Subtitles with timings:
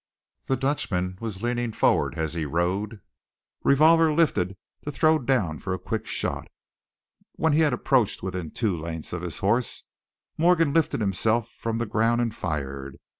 [0.45, 3.01] The Dutchman was leaning forward as he rode,
[3.63, 6.47] revolver lifted to throw down for a quick shot.
[7.33, 9.83] When he had approached within two lengths of his horse,
[10.39, 12.97] Morgan lifted himself from the ground and fired.